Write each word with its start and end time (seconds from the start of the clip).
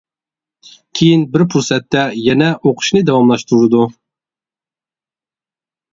كېيىن 0.99 1.25
بىر 1.35 1.43
پۇرسەتتە، 1.51 2.07
يەنە 2.29 2.49
ئوقۇشنى 2.71 3.05
داۋاملاشتۇرىدۇ. 3.11 3.87